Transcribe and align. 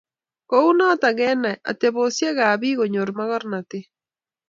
Kounoto 0.49 1.09
Kenai. 1.19 1.61
Atebosiekab 1.71 2.55
bik 2.61 2.75
konyor 2.79 3.09
mogornotet 3.17 3.85